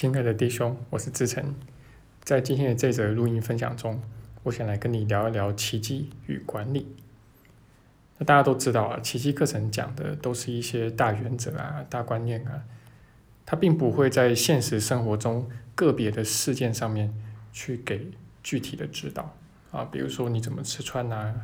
[0.00, 1.56] 亲爱的弟兄，我是志成。
[2.22, 4.00] 在今天的这则录音分享中，
[4.44, 6.94] 我想来跟你聊一聊奇迹与管理。
[8.18, 12.62] 那大家都知道啊，奇迹课程讲的都是一些大原则啊、大观念啊，
[13.44, 17.12] 它并不会在现实生活中个别的事件上面
[17.52, 18.12] 去给
[18.44, 19.34] 具体的指导
[19.72, 21.34] 啊，比如说你怎么吃穿啊，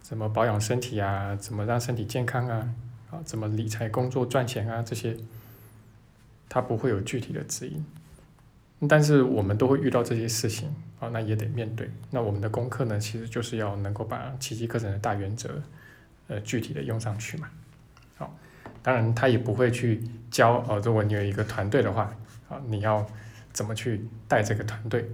[0.00, 2.72] 怎么保养身体啊，怎么让身体健康啊，
[3.10, 5.16] 啊，怎么理财、工作、赚钱啊这些。
[6.48, 7.84] 它不会有具体的指引，
[8.88, 11.90] 但是我们都会遇到这些事情啊，那也得面对。
[12.10, 15.60] 那我们的功课呢，其实就是要能够把奇迹课程的大原则，
[16.28, 17.48] 呃，具体的用上去嘛。
[18.16, 18.34] 好，
[18.82, 22.16] 当然他也不会去教哦，如果你有一个团队的话，
[22.48, 23.06] 啊，你要
[23.52, 25.10] 怎么去带这个团队？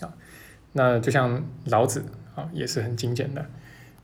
[0.00, 0.12] 啊，
[0.72, 3.46] 那就像老子啊，也是很精简的。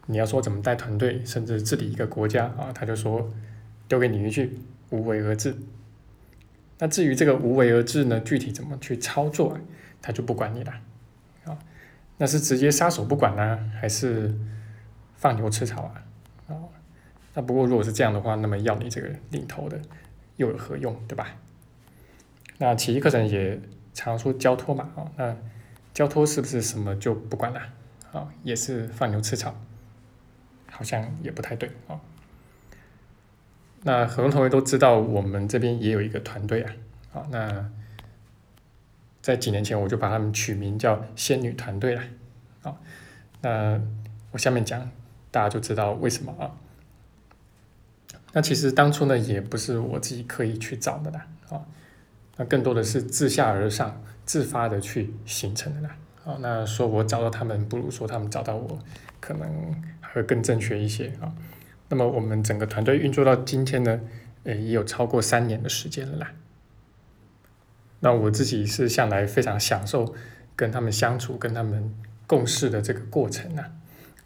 [0.07, 3.33] 你要说怎么带团队，甚至治理一个国家啊，他就说
[3.89, 4.59] 丢给你一句。
[4.95, 5.57] 无为而治。
[6.79, 9.59] 那至于这个无为而治呢，具体怎么去操作，
[10.01, 10.73] 他就不管你了。
[11.45, 11.59] 啊，
[12.19, 14.35] 那是直接撒手不管呢，还是
[15.17, 16.03] 放牛吃草啊？
[16.49, 16.55] 啊，
[17.35, 19.81] 那不过如果是这样的话，那么要你这个领头的
[20.37, 21.37] 又有何用，对吧？
[22.59, 23.61] 那奇迹课程也
[23.93, 25.37] 常说交托嘛，啊，那
[25.93, 27.61] 交托是不是什么就不管了？
[28.13, 29.55] 啊，也是放牛吃草，
[30.71, 32.01] 好像也不太对啊。
[33.87, 36.73] 那很多同学都知道，我们这边也有一个团队啊，
[37.13, 37.71] 好，那
[39.21, 42.03] 在几年前我就把他们取名叫仙女团队了，
[42.63, 42.81] 好，
[43.43, 43.79] 那
[44.33, 44.91] 我下面讲，
[45.31, 46.51] 大家就知道为什么啊。
[48.33, 51.61] 那其实当初呢，也不是我自己刻意去找的啦，啊，
[52.39, 58.79] 那更多的是自下而上、自发的去形成的啦，啊，那说我找到他们，不如说他们找到我，
[59.21, 61.31] 可能还会更正确一些啊。
[61.95, 64.01] 那么我们整个团队运作到今天呢，
[64.43, 66.27] 诶，也有超过三年的时间了。
[68.01, 70.13] 那我自己是向来非常享受
[70.57, 71.95] 跟他们相处、跟他们
[72.27, 73.71] 共事的这个过程啊，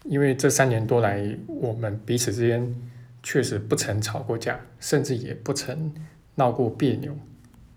[0.04, 2.75] 因为这三年多来，我们彼此之间
[3.22, 5.92] 确实不曾吵过架，甚至也不曾
[6.37, 7.15] 闹过别扭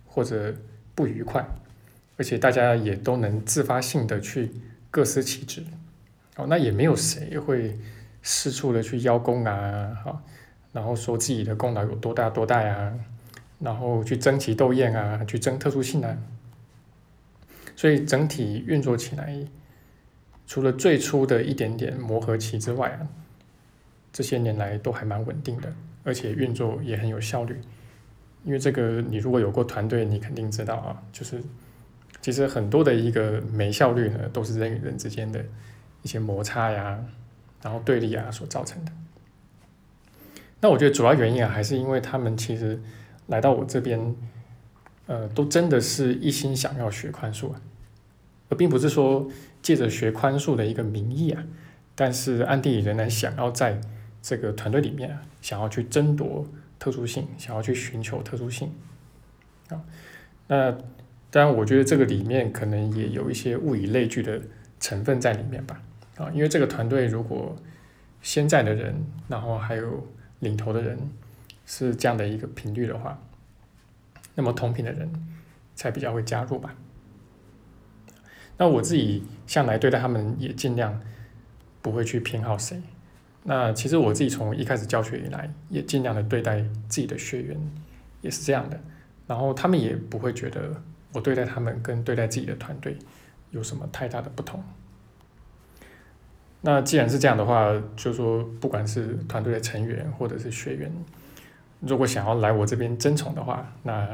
[0.08, 0.56] 或者
[0.96, 1.46] 不愉快，
[2.16, 4.52] 而且大家也都能自发性的去
[4.90, 5.66] 各司其职，
[6.38, 7.78] 哦，那也没有谁会。
[8.24, 10.22] 四处的去邀功啊，好，
[10.72, 12.94] 然后说自己的功劳有多大多大啊，
[13.60, 16.18] 然后去争奇斗艳啊，去争特殊性啊，
[17.76, 19.46] 所以整体运作起来，
[20.46, 23.08] 除了最初的一点点磨合期之外啊，
[24.14, 27.60] 这些年来都还蛮稳定的，而且运作也很有效率。
[28.44, 31.42] 因为这个，你如果有过团队，你肯定知道啊，就是
[32.22, 35.44] 其实很多的一个没效率呢，都是人与人之间的
[36.02, 37.00] 一些摩擦呀。
[37.62, 38.92] 然后对立啊所造成的，
[40.60, 42.82] 那我觉得主要原因啊，还是因为他们其实
[43.28, 44.16] 来到我这边，
[45.06, 47.62] 呃，都真的是一心想要学宽恕啊，
[48.50, 49.30] 而并不是说
[49.62, 51.44] 借着学宽恕的一个名义啊，
[51.96, 53.80] 但是暗地里仍然想要在
[54.22, 56.48] 这个团队里面啊，想要去争夺
[56.80, 58.72] 特殊性，想要去寻求特殊性
[59.70, 59.82] 啊。
[60.48, 60.72] 那
[61.30, 64.42] 当然，我觉得这个里面可能也有一些物以类聚的
[64.80, 65.82] 成分在里面吧。
[66.22, 67.56] 啊，因为这个团队如果
[68.22, 68.96] 现在的人，
[69.28, 70.08] 然后还有
[70.40, 70.98] 领头的人
[71.66, 73.20] 是这样的一个频率的话，
[74.36, 75.12] 那么同频的人
[75.76, 76.76] 才比较会加入吧。
[78.58, 81.02] 那我自己向来对待他们也尽量
[81.82, 82.80] 不会去偏好谁。
[83.44, 87.58] 那其实我自己从一开始教学以来，也尽量的对待自己的学员
[88.22, 88.80] 也是这样的，
[89.26, 90.80] 然后他们也不会觉得
[91.12, 92.96] 我对待他们跟对待自己的团队
[93.50, 94.64] 有什么太大的不同。
[96.64, 100.92] 那既然是这样的话，就说不管是团队的成员或者是学员，
[101.80, 104.08] 如果想要来我这边争宠的话，那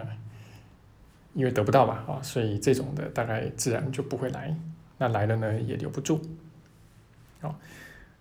[1.33, 4.55] 因为得不到嘛，啊，所以这种的大概自然就不会来。
[4.97, 6.21] 那来了呢，也留不住。
[7.41, 7.53] 哦，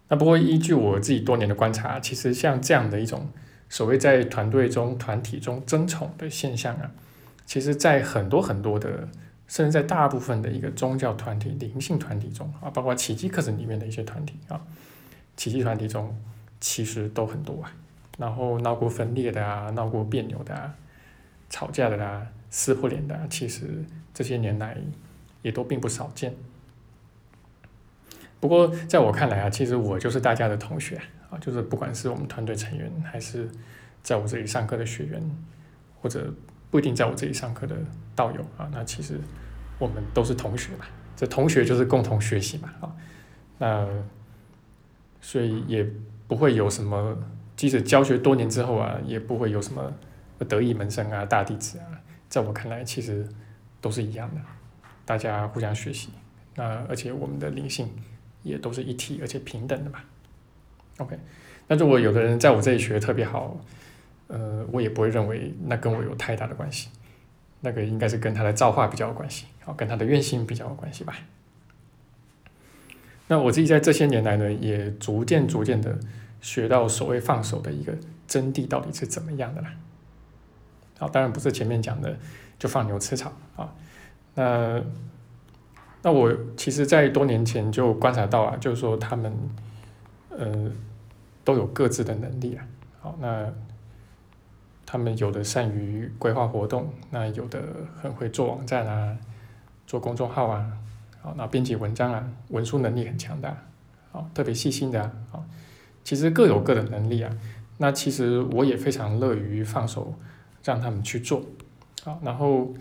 [0.09, 3.31] 那不过依据我自己多年的观察，其实像这样的一种
[3.69, 6.91] 所谓在团队中、团体中争宠的现象啊，
[7.47, 9.09] 其实在很多很多的。
[9.48, 14.60] 甚至在大部分的一个宗教团体、灵性团体中啊，包括奇迹课程里面的一些团体啊，
[15.37, 16.13] 奇迹团体中
[16.60, 17.72] 其实都很多啊。
[18.19, 20.75] 然后闹过分裂的啊，闹过别扭的啊，
[21.48, 24.77] 吵架的啊，撕破脸的，其实这些年来
[25.43, 26.34] 也都并不少见。
[28.41, 31.01] 不过在我看来啊，其实我就是大家的同学
[31.31, 33.48] 啊，就是不管是我们团队成员，还是
[34.03, 35.22] 在我这里上课的学员，
[36.01, 36.34] 或者。
[36.71, 37.77] 不一定在我这里上课的
[38.15, 39.21] 道友啊，那其实
[39.78, 40.86] 我们都是同学嘛，
[41.16, 42.97] 这同学就是共同学习嘛啊，
[43.59, 43.89] 那
[45.21, 45.86] 所以也
[46.28, 47.16] 不会有什么，
[47.57, 49.92] 即使教学多年之后啊，也不会有什么
[50.48, 51.86] 得意门生啊、大弟子啊，
[52.28, 53.27] 在我看来其实
[53.80, 54.41] 都是一样的，
[55.04, 56.10] 大家互相学习。
[56.54, 57.89] 那而且我们的灵性
[58.42, 60.01] 也都是一体，而且平等的嘛。
[60.98, 61.19] OK，
[61.69, 63.59] 那如果有的人在我这里学特别好，
[64.28, 66.88] 呃，我也不会认为那跟我有太大的关系，
[67.60, 71.14] 那个应该是跟他的造化比较有关系，好，跟他的愿心比较有关系吧。
[73.28, 75.98] 那我自己在这些年来呢，也逐渐逐渐的
[76.40, 77.92] 学到所谓放手的一个
[78.28, 79.72] 真谛到底是怎么样的啦。
[80.98, 82.16] 好，当然不是前面讲的
[82.58, 83.72] 就放牛吃草啊。
[84.34, 84.82] 那
[86.02, 89.32] 那我其实，在多年前就观察到啊，就是说他们
[90.30, 90.70] 呃
[91.42, 92.64] 都有各自的能力啊。
[93.00, 93.52] 好，那
[94.86, 97.60] 他们有的善于规划活动，那有的
[98.00, 99.18] 很会做网站啊，
[99.86, 100.72] 做公众号啊。
[101.21, 103.65] 好，那编辑文章啊，文书能力很强大，
[104.12, 105.44] 好，特别细心的啊，
[106.04, 107.36] 其实各有各的能力啊。
[107.78, 110.15] 那其实我也非常乐于放手
[110.62, 111.44] 让他们去做，
[112.04, 112.72] 好，然后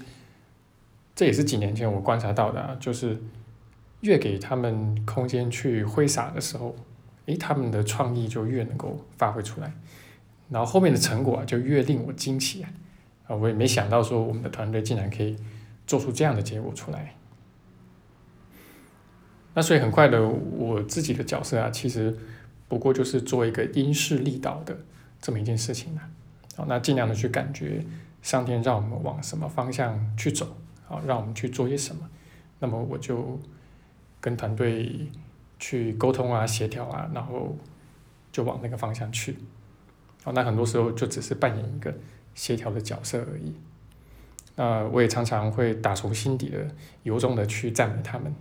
[1.15, 3.19] 这也是几年前我观察到的啊，就是
[4.01, 6.75] 越给他们空间去挥洒的时候，
[7.25, 9.73] 诶，他们的创意就越能够发挥出来，
[10.49, 12.69] 然后后面的成果啊就越令我惊奇啊，
[13.27, 15.35] 啊，我也没想到说我们的团队竟然可以
[15.87, 17.15] 做出这样的结果出来。
[19.53, 22.15] 那所以很快的，我自己的角色啊，其实
[22.67, 24.77] 不过就是做一个因势利导的
[25.21, 26.01] 这么一件事情了。
[26.57, 27.83] 好，那尽量的去感觉
[28.21, 30.55] 上天让我们往什么方向去走，
[30.85, 32.07] 好，让我们去做些什么。
[32.59, 33.39] 那么我就
[34.19, 35.09] 跟团队
[35.57, 37.55] 去沟通啊、协调啊，然后
[38.31, 39.37] 就往那个方向去。
[40.25, 41.93] 好，那很多时候就只是扮演一个
[42.33, 43.53] 协调的角色而已。
[44.55, 46.67] 那我也常常会打从心底的
[47.03, 48.33] 由衷的去赞美他们。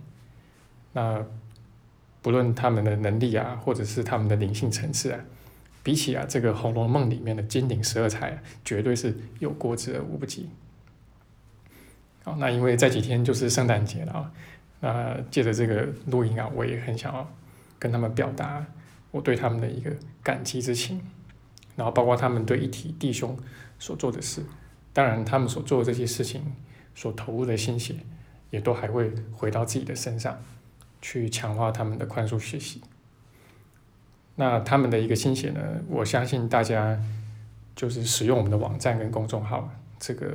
[0.93, 1.23] 那
[2.23, 5.19] 不论他们的能力啊，或者是他们的灵性层次啊，
[5.83, 10.49] 比起啊这个《红楼梦》里面的金陵十二钗，绝对是有过之而无不及。
[12.23, 14.31] 好，那因为这几天就是圣诞节了啊，
[14.79, 17.29] 那借着这个录音啊，我也很想要
[17.77, 18.65] 跟他们表达
[19.11, 19.91] 我对他们的一个
[20.23, 20.99] 感激之情，
[21.75, 23.37] 然后包括他们对一体弟兄
[23.79, 24.43] 所做的事，
[24.93, 26.53] 当然他们所做的这些事情
[26.93, 27.95] 所投入的心血，
[28.49, 30.37] 也都还会回到自己的身上。
[31.01, 32.81] 去强化他们的宽恕学习。
[34.37, 35.61] 那他们的一个心血呢？
[35.87, 36.99] 我相信大家
[37.75, 39.69] 就是使用我们的网站跟公众号，
[39.99, 40.33] 这个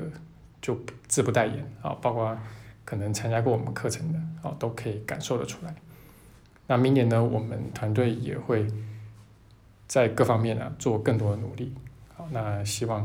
[0.63, 0.79] 就
[1.09, 1.91] 自不代言啊。
[2.01, 2.39] 包括
[2.85, 5.75] 可能参加过我们课程的啊，都可以感受得出来。
[6.69, 8.65] 那明年呢，我们团队也会
[9.91, 11.75] 在各方面呢做更多的努力。
[12.15, 13.05] 好，那希望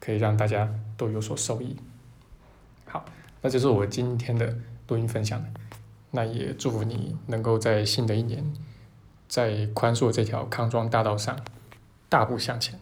[0.00, 0.66] 可以让大家
[0.96, 1.76] 都有所受益。
[2.86, 3.04] 好，
[3.42, 4.56] 那就是我今天的
[4.88, 5.44] 录音分享。
[6.10, 8.42] 那也祝福你能够在新的一年，
[9.28, 11.38] 在宽恕这条康庄大道上
[12.08, 12.80] 大步向前。